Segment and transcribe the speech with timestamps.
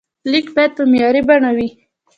[0.31, 1.67] لیک باید په معیاري بڼه وي.